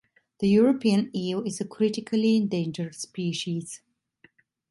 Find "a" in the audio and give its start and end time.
1.61-1.65